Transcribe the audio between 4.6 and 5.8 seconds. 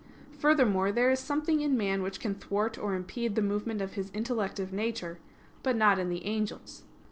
nature; but